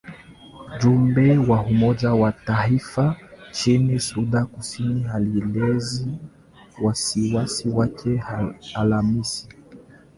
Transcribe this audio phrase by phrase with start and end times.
[0.75, 3.15] Mjumbe wa Umoja wa Mataifa
[3.49, 6.07] nchini Sudan Kusini alielezea
[6.83, 8.23] wasi wasi wake
[8.75, 9.47] Alhamisi.